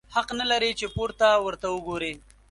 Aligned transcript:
حق 0.15 0.29
نه 0.39 0.45
لرې 0.51 0.71
چي 0.79 0.87
پورته 0.95 1.27
ورته 1.45 1.67
وګورې! 1.71 2.13